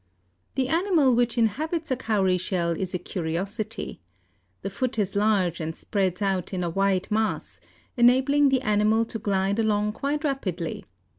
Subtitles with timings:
[0.55, 4.01] The animal which inhabits a Cowry shell is a curiosity.
[4.63, 7.61] The foot is large and spreads out in a wide mass,
[7.95, 10.85] enabling the animal to glide along quite rapidly.